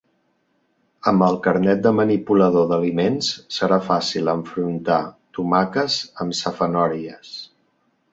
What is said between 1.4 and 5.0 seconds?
carnet de manipulador d'aliments serà fàcil enfrontar